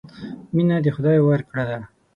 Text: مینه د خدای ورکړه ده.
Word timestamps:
مینه 0.55 0.77
د 0.85 0.87
خدای 0.95 1.17
ورکړه 1.23 1.63
ده. 1.69 1.79